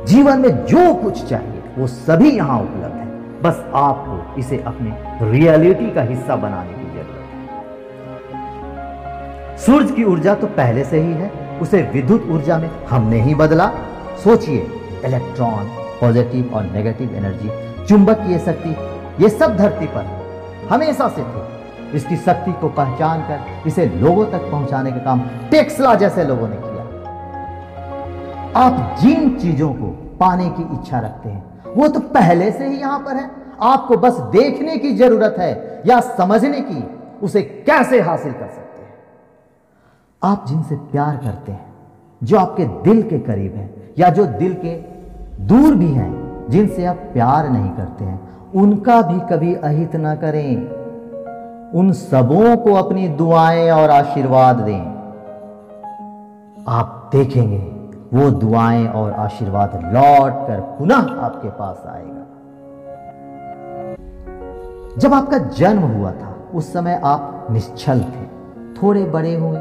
जीवन 0.04 0.40
में 0.40 0.64
जो 0.66 0.94
कुछ 0.94 1.24
चाहिए, 1.24 1.62
वो 1.78 1.86
सभी 1.86 2.30
यहाँ 2.30 2.58
उपलब्ध 2.60 2.94
है। 2.94 3.06
बस 3.42 3.64
आपको 3.74 4.40
इसे 4.40 4.58
अपने 4.58 4.90
रियलिटी 5.30 5.90
का 5.90 6.02
हिस्सा 6.02 6.36
बनाने 6.36 6.72
की 6.72 6.86
ज़रूरत 6.92 7.28
है। 8.32 9.56
सूर्य 9.56 9.94
की 9.94 10.04
ऊर्जा 10.04 10.34
तो 10.34 10.46
पहले 10.46 10.84
से 10.84 11.00
ही 11.00 11.12
है, 11.12 11.58
उसे 11.60 11.82
विद्युत 11.82 12.26
ऊर्जा 12.30 12.58
में 12.58 12.70
हमने 12.90 13.20
ही 13.20 13.34
बदला। 13.34 13.70
सोचिए 14.24 14.66
इलेक्ट्रॉन 15.04 15.64
पॉजिटिव 16.00 16.54
और 16.54 16.62
नेगेटिव 16.64 17.14
एनर्जी 17.14 17.50
चुंबकीय 17.86 18.38
शक्ति 18.38 18.76
ये 19.21 19.28
सब 19.28 19.56
धरती 19.56 19.87
पर 19.87 20.04
हमेशा 20.71 21.09
से 21.09 21.23
थे। 21.23 21.97
इसकी 21.97 22.16
शक्ति 22.16 22.52
को 22.52 22.68
पहचान 22.68 23.21
कर, 23.21 23.68
इसे 23.68 23.87
लोगों 23.87 24.25
तक 24.26 24.50
पहुँचाने 24.50 24.92
का 24.92 24.99
काम 24.99 25.21
टेक्सला 25.50 25.94
जैसे 25.94 26.25
लोगों 26.25 26.49
ने 26.49 26.56
किया। 26.56 26.83
आप 28.56 28.97
जिन 29.00 29.38
चीज़ों 29.38 29.73
को 29.75 29.87
पाने 30.21 30.49
की 30.49 30.62
इच्छा 30.62 31.00
रखते 31.00 31.28
हैं, 31.28 31.44
वो 31.76 31.88
तो 31.88 32.00
पहले 32.00 32.50
से 32.52 32.66
ही 32.66 32.76
यहाँ 32.76 32.99
पर 32.99 33.16
है। 33.16 33.30
आपको 33.62 33.97
बस 33.97 34.21
देखने 34.21 34.76
की 34.76 34.94
ज़रूरत 34.97 35.37
है 35.38 35.83
या 35.87 36.00
समझने 36.00 36.61
की, 36.61 36.85
उसे 37.23 37.42
कैसे 37.42 38.00
हासिल 38.00 38.33
कर 38.33 38.49
सकते 38.49 38.83
हैं? 38.83 38.94
आप 40.23 40.44
जिनसे 40.49 40.76
प्यार 40.76 41.16
करते 41.16 41.52
हैं, 41.52 41.75
जो 42.23 42.38
आपके 42.38 42.64
दिल 42.64 43.02
के 43.02 43.18
करीब 43.18 43.54
हैं, 43.54 43.92
या 43.99 44.09
जो 44.09 44.26
दिल 44.26 44.54
के 44.54 44.75
दूर 45.44 45.75
भी 45.75 45.88
हैं, 45.88 46.47
जिनसे 46.50 46.85
आप 46.85 46.97
प्यार 46.97 47.49
नहीं 47.49 47.71
करते 47.71 48.04
हैं 48.04 48.43
उनका 48.56 49.02
भी 49.02 49.20
कभी 49.20 49.54
अहित 49.54 49.96
ना 49.96 50.14
करें। 50.14 50.56
उन 51.73 51.92
सबों 51.92 52.56
को 52.56 52.75
अपनी 52.75 53.08
दुआएँ 53.08 53.70
और 53.70 53.90
आशीर्वाद 53.90 54.56
दें। 54.56 54.94
आप 56.68 57.11
देखेंगे, 57.12 57.58
वो 58.14 58.30
दुआएँ 58.30 58.87
और 58.88 59.12
आशीर्वाद 59.12 59.75
लौट 59.75 60.46
कर 60.46 60.61
पुनः 60.61 61.20
आपके 61.20 61.49
पास 61.49 61.82
आएगा। 61.87 62.20
जब 64.99 65.14
आपका 65.14 65.38
जन्म 65.38 65.82
हुआ 65.82 66.11
था, 66.11 66.50
उस 66.54 66.73
समय 66.73 67.00
आप 67.04 67.46
निश्चल 67.50 68.00
थे, 68.00 68.26
थोड़े 68.82 69.04
बड़े 69.04 69.34
हुए। 69.34 69.58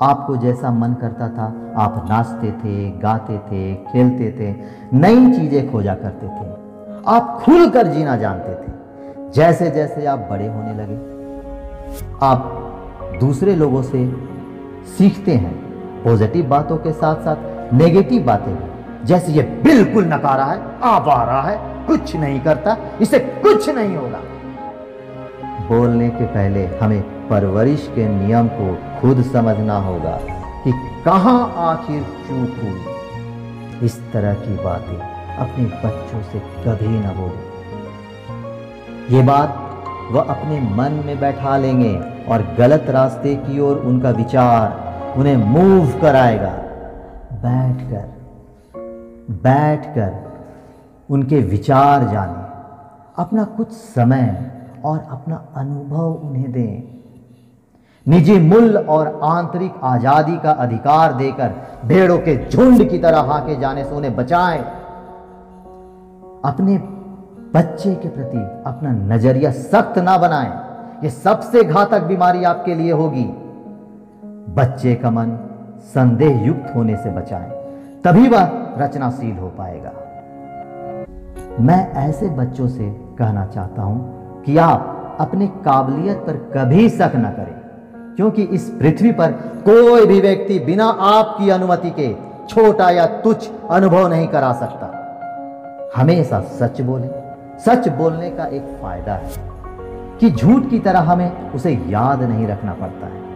आपको 0.00 0.36
जैसा 0.36 0.70
मन 0.70 0.94
करता 0.94 1.28
था, 1.28 1.72
आप 1.76 2.06
नाचते 2.08 2.52
थे, 2.52 2.90
गाते 2.90 3.38
थे, 3.38 3.74
खेलते 3.74 4.30
थे, 4.30 4.54
नई 4.96 5.32
चीज़ें 5.32 5.72
खोजा 5.72 5.94
करते 5.94 6.26
थे। 6.26 6.57
आप 7.08 7.40
खुलकर 7.44 7.86
जीना 7.86 8.16
जानते 8.16 8.54
थे। 8.54 9.32
जैसे 9.32 9.70
जैसे 9.70 10.06
आप 10.06 10.26
बड़े 10.30 10.46
होने 10.46 10.74
लगे, 10.74 10.96
आप 12.22 13.18
दूसरे 13.20 13.54
लोगों 13.54 13.82
से 13.82 14.06
सीखते 14.98 15.34
हैं 15.34 15.54
पॉजिटिव 16.04 16.48
बातों 16.48 16.76
के 16.76 16.92
साथ 16.92 17.24
साथ 17.24 17.72
नेगेटिव 17.74 18.22
बातें 18.24 19.06
जैसे 19.06 19.32
ये 19.32 19.42
बिल्कुल 19.64 20.04
नकारा 20.04 20.44
है 20.44 20.60
आप 20.84 21.08
आ 21.08 21.22
रहा 21.24 21.42
है, 21.42 21.86
कुछ 21.86 22.14
नहीं 22.16 22.40
करता, 22.40 22.76
इसे 23.00 23.18
कुछ 23.18 23.68
नहीं 23.68 23.96
होगा। 23.96 24.20
बोलने 25.68 26.08
के 26.10 26.24
पहले 26.26 26.66
हमें 26.76 27.02
परवरिश 27.28 27.90
के 27.94 28.08
नियम 28.08 28.48
को 28.48 28.74
खुद 29.00 29.22
समझना 29.24 29.78
होगा 29.78 30.18
कि 30.64 30.72
कहाँ 31.04 31.52
आखिर 31.68 32.02
चूक 32.02 32.64
हुई। 32.64 33.86
इस 33.86 34.00
तरह 34.12 34.34
की 34.34 34.56
बातें 34.64 35.17
अपने 35.38 35.64
बच्चों 35.84 36.22
से 36.22 36.38
कभी 36.64 36.88
ना 36.98 37.12
बोले। 37.12 37.42
ये 39.16 39.22
बात 39.22 39.50
वह 40.12 40.22
अपने 40.24 40.60
मन 40.76 40.92
में 41.06 41.18
बैठा 41.20 41.56
लेंगे 41.56 41.94
और 42.28 42.42
गलत 42.58 42.84
रास्ते 42.90 43.34
की 43.36 43.58
ओर 43.60 43.76
उनका 43.86 44.10
विचार 44.12 45.16
उन्हें 45.18 45.36
मूव 45.46 46.00
कराएगा। 46.00 46.50
बैठकर 47.42 48.06
बैठकर 49.42 50.12
उनके 51.08 51.40
विचार 51.46 52.08
जाने। 52.08 52.46
अपना 53.18 53.44
कुछ 53.56 53.72
समय 53.72 54.26
और 54.84 54.98
अपना 55.10 55.36
अनुभव 55.56 56.12
उन्हें 56.24 56.52
दें। 56.52 56.82
निजी 58.06 58.38
मूल्य 58.40 58.78
और 58.88 59.08
आंतरिक 59.24 59.72
आज़ादी 59.84 60.36
का 60.36 60.52
अधिकार 60.58 61.12
देकर 61.12 61.54
भेड़ों 61.86 62.18
के 62.18 62.36
झुंड 62.46 62.88
की 62.90 62.98
तरह 62.98 63.32
हाके 63.32 63.56
जाने 63.60 63.84
से 63.84 63.94
उन्हें 63.94 64.14
बचाएँ। 64.16 64.60
अपने 66.44 66.76
बच्चे 67.54 67.94
के 67.94 68.08
प्रति 68.08 68.38
अपना 68.66 68.90
नज़रिया 69.06 69.50
सख्त 69.52 69.98
ना 69.98 70.16
बनाएँ। 70.18 70.50
ये 71.02 71.10
सबसे 71.10 71.62
घातक 71.64 72.02
बीमारी 72.02 72.44
आपके 72.44 72.74
लिए 72.74 72.92
होगी। 72.92 73.24
बच्चे 74.54 74.94
का 74.94 75.10
मन 75.10 75.36
संदेह 75.94 76.44
युक्त 76.44 76.74
होने 76.74 76.96
से 76.96 77.10
बचाएँ, 77.10 77.50
तभी 78.04 78.28
वह 78.28 78.50
रचनाशील 78.78 79.36
हो 79.36 79.48
पाएगा। 79.58 79.92
मैं 81.60 81.80
ऐसे 81.98 82.28
बच्चों 82.30 82.68
से 82.68 82.90
कहना 83.18 83.44
चाहता 83.46 83.82
हूँ 83.82 84.42
कि 84.44 84.56
आप 84.58 85.16
अपने 85.20 85.46
काबिलियत 85.64 86.18
पर 86.18 86.36
कभी 86.54 86.88
शक 86.90 87.12
न 87.16 87.30
करें, 87.30 87.54
क्योंकि 88.16 88.42
इस 88.42 88.68
पृथ्वी 88.80 89.12
पर 89.12 89.32
कोई 89.64 90.06
भी 90.06 90.20
व्यक्ति 90.20 90.58
बिना 90.58 90.86
आपकी 91.08 91.50
अनुमति 91.50 91.90
के 91.98 92.14
छोटा 92.46 92.90
या 92.90 93.06
तुच्छ 93.22 93.48
अनुभव 93.70 94.08
नहीं 94.08 94.28
करा 94.28 94.52
सकता। 94.54 94.87
हमेशा 95.96 96.40
सच 96.40 96.80
बोलें। 96.80 97.10
सच 97.58 97.88
बोलने 97.88 98.30
का 98.30 98.44
एक 98.46 98.62
फ़ायदा 98.82 99.12
है 99.12 99.30
कि 100.20 100.30
झूठ 100.30 100.70
की 100.70 100.78
तरह 100.78 101.00
हमें 101.00 101.50
उसे 101.50 101.72
याद 101.86 102.22
नहीं 102.22 102.46
रखना 102.46 102.72
पड़ता 102.72 103.06
है। 103.06 103.26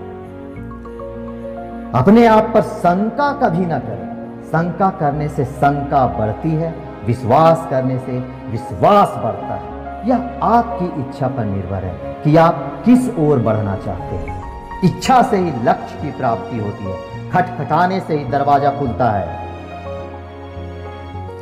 अपने 1.92 2.26
आप 2.26 2.50
पर 2.54 2.62
शंका 2.62 3.32
कभी 3.32 3.66
ना 3.66 3.78
करें। 3.78 4.42
शंका 4.42 4.90
करने 4.90 5.28
से 5.28 5.44
शंका 5.44 6.06
बढ़ती 6.06 6.50
है, 6.50 6.74
विश्वास 7.06 7.66
करने 7.70 7.98
से 7.98 8.18
विश्वास 8.50 9.08
बढ़ता 9.08 9.54
है। 9.54 10.08
यह 10.08 10.40
आपकी 10.42 11.02
इच्छा 11.02 11.28
पर 11.28 11.44
निर्भर 11.44 11.84
है 11.84 12.14
कि 12.24 12.36
आप 12.36 12.82
किस 12.84 13.10
ओर 13.18 13.38
बढ़ना 13.38 13.76
चाहते 13.76 14.16
हैं। 14.16 14.42
इच्छा 14.84 15.22
से 15.22 15.36
ही 15.36 15.50
लक्ष्य 15.64 16.02
की 16.02 16.10
प्राप्ति 16.10 16.58
होती 16.58 16.84
है। 16.84 17.30
खटखटाने 17.30 18.00
से 18.00 18.18
ही 18.18 18.24
दरवाज़ा 18.24 18.70
खुलता 18.70 19.10
है। 19.10 19.41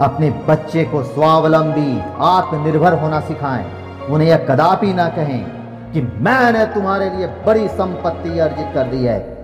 अपने 0.00 0.30
बच्चे 0.48 0.84
को 0.84 1.02
स्वावलंबी, 1.02 2.02
आत्मनिर्भर 2.20 2.92
होना 2.92 3.20
सिखाएँ। 3.20 3.66
उन्हें 4.06 4.28
यह 4.28 4.36
कदापि 4.36 4.94
ना 4.94 5.08
कहें 5.08 5.44
कि 5.92 6.02
मैंने 6.02 6.64
तुम्हारे 6.66 7.10
लिए 7.10 7.26
बड़ी 7.26 7.68
संपत्ति 7.68 8.38
अर्जित 8.38 8.66
कर 8.74 8.84
दी 8.84 9.04
है। 9.04 9.40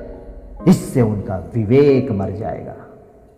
इससे 0.69 1.03
उनका 1.03 1.37
विवेक 1.55 2.13
मर 2.13 2.31
जाएगा। 2.31 2.75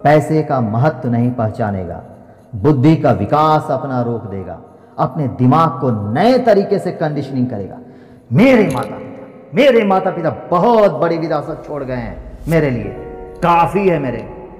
पैसे 0.04 0.42
का 0.42 0.60
महत्व 0.60 1.08
नहीं 1.08 1.30
पहचानेगा। 1.30 2.02
बुद्धि 2.54 2.96
का 2.96 3.10
विकास 3.10 3.66
अपना 3.70 4.02
रोक 4.02 4.24
देगा। 4.24 4.60
अपने 4.98 5.28
दिमाग 5.28 5.80
को 5.80 6.12
नए 6.12 6.38
तरीके 6.38 6.78
से 6.78 6.92
कंडीशनिंग 6.92 7.50
करेगा। 7.50 7.78
मेरे 8.32 8.74
माता 8.74 8.96
पिता, 8.96 9.50
मेरे 9.54 9.84
माता 9.84 10.10
पिता 10.10 10.30
बहुत 10.50 10.92
बड़ी 10.92 11.18
विरासत 11.18 11.62
छोड़ 11.66 11.84
गए 11.84 11.94
हैं। 11.94 12.38
मेरे 12.48 12.70
लिए 12.70 12.94
काफ़ी 13.42 13.88
है 13.88 13.98
मेरे 13.98 14.50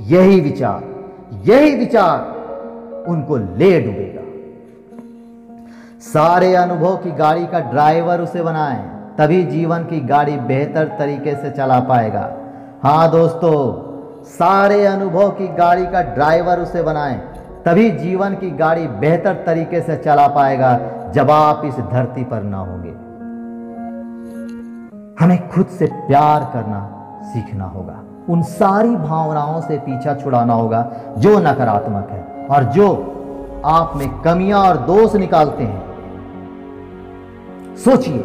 यही 0.00 0.40
विचार 0.40 0.91
यही 1.32 1.74
विचार 1.74 3.04
उनको 3.08 3.36
ले 3.36 3.80
डूबेगा। 3.80 4.20
सारे 5.98 6.54
अनुभव 6.54 6.96
की 6.96 7.10
गाड़ी 7.10 7.46
का 7.46 7.60
ड्राइवर 7.60 8.20
उसे 8.20 8.42
बनाए, 8.42 8.76
तभी 9.18 9.42
जीवन 9.44 9.84
की 9.84 10.00
गाड़ी 10.00 10.36
बेहतर 10.36 10.86
तरीके 10.98 11.34
से 11.34 11.50
चला 11.50 11.80
पाएगा। 11.80 12.30
हाँ 12.82 13.10
दोस्तों, 13.10 14.22
सारे 14.24 14.86
अनुभव 14.86 15.30
की 15.30 15.48
गाड़ी 15.48 15.86
का 15.86 16.02
ड्राइवर 16.02 16.60
उसे 16.60 16.82
बनाए, 16.82 17.14
तभी 17.64 17.90
जीवन 17.90 18.34
की 18.34 18.50
गाड़ी 18.50 18.86
बेहतर 18.86 19.42
तरीके 19.46 19.80
से 19.80 19.96
चला 19.96 20.28
पाएगा, 20.28 20.78
जब 21.12 21.30
आप 21.30 21.62
इस 21.64 21.74
धरती 21.74 22.24
पर 22.24 22.42
ना 22.42 22.58
होंगे। 22.58 22.90
हमें 25.24 25.48
खुद 25.48 25.66
से 25.66 25.86
प्यार 25.86 26.50
करना 26.52 26.80
सीखना 27.24 27.64
होगा। 27.64 28.02
उन 28.30 28.42
सारी 28.42 28.96
भावनाओं 28.96 29.60
से 29.60 29.78
पीछा 29.78 30.14
छुड़ाना 30.14 30.54
होगा, 30.54 30.90
जो 31.18 31.38
नकारात्मक 31.40 32.08
है। 32.10 32.46
और 32.48 32.64
जो 32.72 32.88
आप 33.66 33.92
में 33.96 34.08
कमियाँ 34.22 34.60
और 34.60 34.76
दोष 34.76 35.14
निकालते 35.14 35.64
हैं। 35.64 35.82
सोचिए 37.76 38.24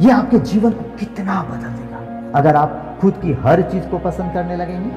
यह 0.00 0.16
आपके 0.16 0.38
जीवन 0.40 0.70
को 0.70 0.82
कितना 0.98 1.42
बदल 1.42 1.68
देगा। 1.70 2.38
अगर 2.38 2.56
आप 2.56 2.98
खुद 3.00 3.14
की 3.14 3.32
हर 3.42 3.62
चीज़ 3.62 3.84
को 3.84 3.98
पसंद 4.00 4.32
करने 4.32 4.56
लगेंगे, 4.56 4.90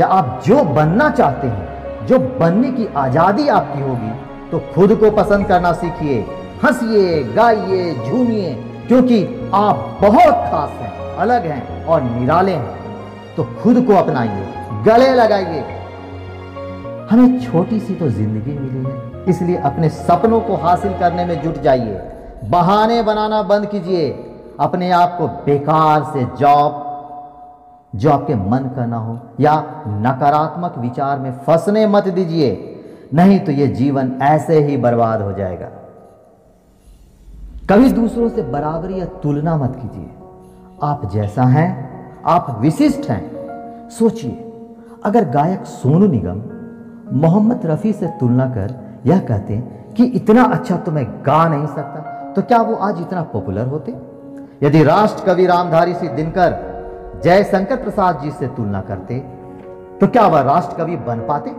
या 0.00 0.06
आप 0.08 0.40
जो 0.46 0.62
बनना 0.64 1.10
चाहते 1.10 1.46
हैं, 1.46 2.06
जो 2.06 2.18
बनने 2.40 2.70
की 2.70 2.86
आज़ादी 2.96 3.48
आपकी 3.48 3.80
होगी 3.82 4.12
तो 4.50 4.58
खुद 4.74 4.94
को 4.94 5.10
पसंद 5.12 5.46
करना 5.46 5.72
सीखिए। 5.72 6.20
हंसिए, 6.64 7.22
गाइए, 7.34 7.94
झूमिए, 7.96 8.54
क्योंकि 8.88 9.50
आप 9.54 9.98
बहुत 10.02 10.34
खास 10.50 10.70
हैं। 10.70 10.99
अलग 11.20 11.46
हैं 11.46 11.84
और 11.84 12.02
निराले 12.02 12.52
हैं 12.54 13.34
तो 13.36 13.44
खुद 13.56 13.84
को 13.86 13.94
अपनाइए, 13.94 14.44
गले 14.84 15.14
लगाइए। 15.14 15.64
हमें 17.10 17.40
छोटी 17.40 17.78
सी 17.80 17.94
तो 17.94 18.08
ज़िंदगी 18.10 18.52
मिली 18.52 18.84
है, 18.84 19.24
इसलिए 19.28 19.56
अपने 19.58 19.88
सपनों 19.90 20.40
को 20.40 20.56
हासिल 20.58 20.92
करने 20.98 21.24
में 21.24 21.40
जुट 21.42 21.60
जाइए। 21.62 22.00
बहाने 22.50 23.02
बनाना 23.02 23.42
बंद 23.44 23.66
कीजिए, 23.66 24.08
अपने 24.60 24.90
आप 24.92 25.16
को 25.18 25.26
बेकार 25.44 26.04
से 26.12 26.24
जॉब 26.38 26.86
जो 27.92 28.10
आपके 28.10 28.34
मन 28.34 28.70
का 28.76 28.86
ना 28.86 28.96
हो, 28.98 29.18
या 29.40 29.54
नकारात्मक 29.98 30.78
विचार 30.78 31.18
में 31.18 31.32
फंसने 31.38 31.86
मत 31.88 32.08
दीजिए, 32.10 32.50
नहीं 33.14 33.38
तो 33.40 33.52
यह 33.52 33.74
जीवन 33.74 34.12
ऐसे 34.22 34.60
ही 34.60 34.76
बर्बाद 34.78 35.22
हो 35.22 35.32
जाएगा। 35.32 35.68
कभी 37.70 37.90
दूसरों 37.92 38.28
से 38.28 38.42
बराबरी 38.44 39.00
या 39.00 39.04
तुलना 39.22 39.56
मत 39.56 39.76
कीजिए। 39.76 40.08
आप 40.82 41.00
जैसा 41.12 41.42
हैं, 41.42 41.68
आप 42.26 42.46
विशिष्ट 42.60 43.08
हैं। 43.10 43.88
सोचिए, 43.90 44.30
अगर 45.04 45.24
गायक 45.24 45.64
सोनू 45.64 46.06
निगम 46.06 46.42
मोहम्मद 47.20 47.66
रफ़ी 47.66 47.92
से 47.92 48.06
तुलना 48.20 48.46
कर 48.46 48.74
यह 49.06 49.18
कहते 49.18 49.58
कि 49.96 50.04
इतना 50.04 50.44
अच्छा 50.44 50.76
तो 50.76 50.92
मैं 50.92 51.04
गा 51.26 51.46
नहीं 51.48 51.66
सकता 51.66 52.32
तो 52.32 52.42
क्या 52.42 52.60
वो 52.60 52.74
आज 52.74 53.00
इतना 53.00 53.22
पॉपुलर 53.22 53.66
होते? 53.66 53.92
यदि 54.62 54.82
राष्ट्र 54.84 55.24
कवि 55.24 55.46
रामधारी 55.46 55.94
सिंह 55.94 56.12
दिनकर, 56.12 57.20
जयशंकर 57.24 57.76
प्रसाद 57.76 58.20
जी 58.22 58.30
से 58.30 58.46
तुलना 58.46 58.80
करते 58.80 59.18
तो 60.00 60.06
क्या 60.06 60.26
वह 60.26 60.40
राष्ट्र 60.42 60.76
कवि 60.76 60.96
बन 60.96 61.20
पाते? 61.20 61.54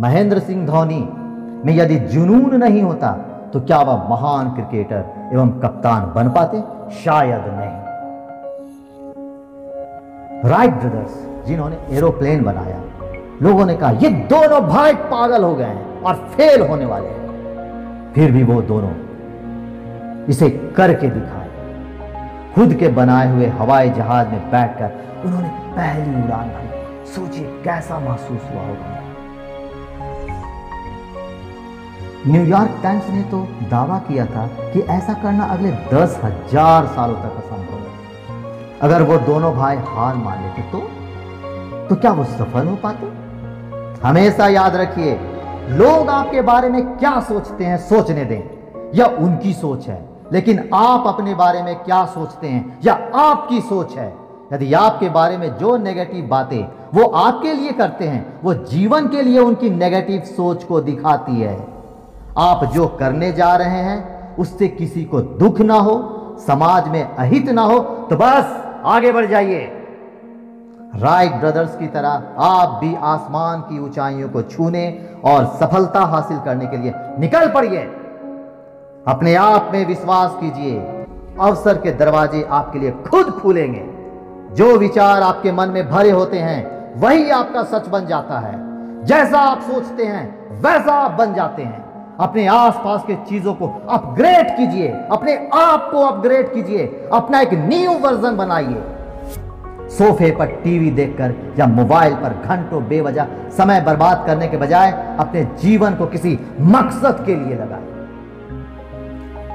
महेंद्र 0.00 0.38
सिंह 0.38 0.66
धोनी 0.66 1.08
में 1.66 1.74
यदि 1.74 1.98
जुनून 2.08 2.54
नहीं 2.56 2.82
होता 2.82 3.12
तो 3.52 3.60
क्या 3.60 3.82
वह 3.82 4.08
महान 4.10 4.50
क्रिकेटर 4.50 5.30
एवं 5.32 5.50
कप्तान 5.60 6.12
बन 6.14 6.30
पाते? 6.30 6.62
शायद 6.94 7.44
नहीं। 7.50 7.91
राइट 10.44 10.72
ब्रदर्स 10.74 11.46
जिन्होंने 11.46 11.76
एरोप्लेन 11.96 12.42
बनाया। 12.44 12.80
लोगों 13.42 13.66
ने 13.66 13.76
कहा, 13.76 13.90
ये 13.90 14.08
दोनों 14.08 14.60
भाई 14.68 14.94
पागल 14.94 15.44
हो 15.44 15.54
गए 15.54 15.64
हैं 15.64 16.02
और 16.02 16.14
फेल 16.34 16.62
होने 16.62 16.84
वाले 16.84 17.08
हैं। 17.08 18.12
फिर 18.14 18.32
भी 18.32 18.42
वो 18.42 18.60
दोनों 18.62 18.90
इसे 20.26 20.48
करके 20.76 21.08
दिखाए। 21.08 21.48
खुद 22.54 22.74
के 22.74 22.88
बनाए 22.88 23.30
हुए 23.32 23.46
हवाई 23.60 23.90
जहाज़ 23.90 24.28
में 24.28 24.50
बैठकर 24.50 25.24
उन्होंने 25.26 25.48
पहली 25.48 26.24
उड़ान 26.24 26.48
भरी। 26.48 27.06
सोचिए, 27.06 27.46
कैसा 27.64 27.98
महसूस 27.98 28.42
हुआ 28.52 28.62
होगा। 28.62 29.00
न्यूयॉर्क 32.26 32.80
टाइम्स 32.82 33.08
ने 33.10 33.22
तो 33.22 33.46
दावा 33.70 33.98
किया 33.98 34.26
था 34.26 34.46
कि 34.72 34.80
ऐसा 34.90 35.12
करना 35.12 35.44
अगले 35.46 35.70
दस 35.92 36.20
हज़ार 36.24 36.86
सालों 36.86 37.14
तक 37.14 37.36
है 37.36 37.48
अगर 38.82 39.02
वो 39.02 39.16
दोनों 39.16 39.52
भाई 39.54 39.76
हार 39.76 40.14
मान 40.14 40.42
लेते 40.42 40.62
तो? 40.62 40.78
तो 41.88 41.96
क्या 41.96 42.12
वो 42.12 42.24
सफल 42.24 42.66
हो 42.66 42.76
पाते? 42.76 43.06
हमेशा 44.06 44.46
याद 44.48 44.76
रखिए, 44.76 45.12
लोग 45.68 46.08
आपके 46.08 46.40
बारे 46.42 46.68
में 46.68 46.96
क्या 46.98 47.20
सोचते 47.20 47.64
हैं, 47.64 47.76
सोचने 47.78 48.24
दें। 48.24 48.90
यह 48.94 49.04
उनकी 49.04 49.52
सोच 49.52 49.86
है, 49.88 50.08
लेकिन 50.32 50.68
आप 50.74 51.06
अपने 51.06 51.34
बारे 51.34 51.62
में 51.62 51.74
क्या 51.74 52.04
सोचते 52.06 52.46
हैं, 52.46 52.78
या 52.84 52.94
आपकी 53.14 53.60
सोच 53.60 53.96
है? 53.96 54.14
यदि 54.52 54.72
आपके 54.74 55.08
बारे 55.08 55.36
में 55.36 55.56
जो 55.56 55.76
नेगेटिव 55.76 56.26
बातें 56.26 56.62
वो 56.94 57.04
आपके 57.04 57.52
लिए 57.52 57.72
करते 57.72 58.04
हैं, 58.04 58.40
वो 58.44 58.54
जीवन 58.54 59.08
के 59.08 59.22
लिए 59.22 59.38
उनकी 59.38 59.70
नेगेटिव 59.70 60.20
सोच 60.20 60.64
को 60.64 60.80
दिखाती 60.80 61.40
है। 61.40 61.56
आप 62.38 62.64
जो 62.64 62.86
करने 62.88 63.32
जा 63.32 63.54
रहे 63.56 63.80
हैं, 63.80 64.36
उससे 64.36 64.68
किसी 64.68 65.04
को 65.04 65.20
दुख 65.20 65.60
ना 65.60 65.74
हो, 65.74 66.36
समाज 66.46 66.88
में 66.88 67.02
अहित 67.02 67.48
ना 67.48 67.62
हो 67.62 67.78
तो 68.10 68.16
बस 68.16 68.58
आगे 68.84 69.12
बढ़ 69.12 69.26
जाइए। 69.26 69.78
राइट 70.96 71.32
ब्रदर्स 71.32 71.76
की 71.76 71.86
तरह 71.86 72.22
आप 72.38 72.78
भी 72.84 72.94
आसमान 72.94 73.60
की 73.60 73.78
ऊंचाइयों 73.78 74.28
को 74.28 74.42
छूने 74.42 75.08
और 75.24 75.46
सफलता 75.46 76.00
हासिल 76.00 76.38
करने 76.38 76.66
के 76.66 76.76
लिए 76.76 76.92
निकल 76.96 77.48
पड़िए। 77.48 77.78
अपने 79.08 79.34
आप 79.34 79.70
में 79.72 79.86
विश्वास 79.86 80.36
कीजिए, 80.40 80.78
अवसर 81.40 81.78
के 81.78 81.92
दरवाजे 81.92 82.48
आपके 82.50 82.78
लिए 82.78 82.90
खुद 82.90 83.30
खुलेंगे। 83.30 83.86
जो 84.54 84.78
विचार 84.78 85.22
आपके 85.22 85.52
मन 85.52 85.68
में 85.68 85.90
भरे 85.90 86.10
होते 86.10 86.38
हैं, 86.38 86.92
वही 87.00 87.30
आपका 87.30 87.62
सच 87.62 87.88
बन 87.88 88.06
जाता 88.06 88.38
है। 88.38 88.72
जैसा 89.04 89.38
आप 89.38 89.60
सोचते 89.60 90.04
हैं, 90.04 90.50
वैसा 90.62 90.92
आप 90.92 91.10
बन 91.10 91.34
जाते 91.34 91.62
हैं। 91.62 91.91
अपने 92.20 92.46
आसपास 92.46 93.02
के 93.06 93.14
चीज़ों 93.14 93.54
को 93.54 93.66
अपग्रेड 93.90 94.56
कीजिए। 94.56 94.88
अपने 94.88 95.50
आप 95.54 95.88
को 95.92 95.98
अपग्रेड 95.98 96.52
कीजिए। 96.54 97.08
अपना 97.12 97.40
एक 97.40 97.52
न्यू 97.52 97.92
वर्जन 97.92 98.36
बनाइए। 98.36 98.82
सोफे 99.88 100.30
पर 100.30 100.46
टीवी 100.46 100.90
देखकर 100.90 101.34
या 101.58 101.66
मोबाइल 101.66 102.14
पर 102.14 102.42
घंटों 102.44 102.88
बेवजह 102.88 103.26
समय 103.56 103.80
बर्बाद 103.80 104.26
करने 104.26 104.48
के 104.48 104.56
बजाय 104.56 105.16
अपने 105.18 105.44
जीवन 105.62 105.94
को 105.94 106.06
किसी 106.06 106.38
मकसद 106.60 107.22
के 107.26 107.34
लिए 107.34 107.54
लगाए। 107.54 107.90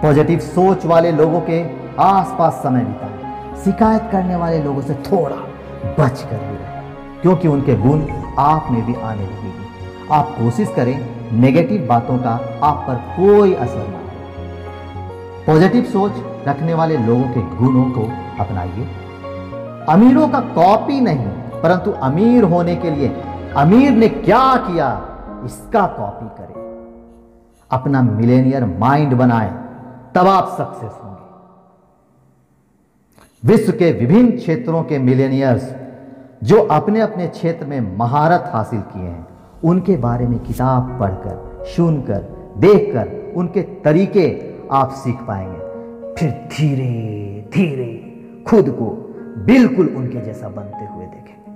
पॉजिटिव 0.01 0.39
सोच 0.39 0.85
वाले 0.85 1.11
लोगों 1.11 1.41
के 1.41 1.65
आसपास 1.99 2.53
समय 2.53 2.81
बिताए। 2.81 3.63
शिकायत 3.63 4.09
करने 4.11 4.35
वाले 4.35 4.63
लोगों 4.63 4.81
से 4.81 4.93
थोड़ा 4.93 5.35
बच 5.99 6.21
कर 6.21 6.57
क्योंकि 7.21 7.47
उनके 7.47 7.75
गुण 7.75 8.01
आप 8.39 8.67
में 8.71 8.85
भी 8.85 8.93
आने 8.93 9.21
लगेगी। 9.21 9.67
आप 10.11 10.27
कोशिश 10.29 10.73
करें 10.75 11.16
नेगेटिव 11.33 11.85
बातों 11.87 12.17
का 12.17 12.31
आप 12.63 12.83
पर 12.87 12.95
कोई 12.95 13.53
असर 13.53 13.87
ना 13.87 13.97
हो 13.97 14.05
पॉजिटिव 15.45 15.83
सोच 15.83 16.11
रखने 16.47 16.73
वाले 16.73 16.97
लोगों 16.97 17.23
के 17.23 17.41
गुणों 17.57 17.89
को 17.91 18.03
अपनाइए। 18.39 18.87
अमीरों 19.89 20.27
का 20.29 20.39
कॉपी 20.39 20.99
नहीं, 21.01 21.27
परंतु 21.61 21.91
अमीर 21.91 22.43
होने 22.43 22.75
के 22.75 22.91
लिए 22.91 23.09
अमीर 23.57 23.91
ने 23.91 24.09
क्या 24.09 24.55
किया, 24.57 24.89
इसका 25.45 25.85
कॉपी 25.87 26.25
करें। 26.25 26.55
अपना 27.71 28.01
मिलेनियर 28.01 28.65
माइंड 28.65 29.13
बनाएँ, 29.13 29.51
तब 30.15 30.27
आप 30.27 30.47
सक्सेस 30.47 30.91
होंगे। 31.03 31.15
विश्व 33.43 33.71
के 33.71 33.91
विभिन्न 33.91 34.37
क्षेत्रों 34.37 34.83
के 34.83 34.99
मिलेनियर्स 34.99 35.73
जो 36.43 36.61
अपने 36.61 37.01
अपने 37.01 37.27
क्षेत्र 37.27 37.65
में 37.65 37.97
महारत 37.97 38.51
हासिल 38.53 38.81
किए 38.81 39.03
हैं 39.03 39.36
उनके 39.63 39.97
बारे 39.97 40.27
में 40.27 40.39
किताब 40.39 40.99
पढ़कर, 40.99 41.65
सुनकर, 41.65 42.21
देखकर 42.57 43.33
उनके 43.35 43.61
तरीके 43.61 44.27
आप 44.71 44.91
सीख 44.91 45.15
पाएँगे। 45.15 45.67
फिर 46.13 46.29
धीरे 46.31 46.91
धीरे 47.53 47.93
खुद 48.47 48.69
को 48.69 48.85
बिल्कुल 49.45 49.87
उनके 49.87 50.21
जैसा 50.21 50.49
बनते 50.49 50.85
हुए 50.85 51.05
देखेंगे 51.05 51.46